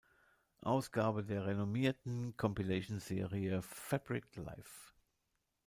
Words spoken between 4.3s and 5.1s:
Live.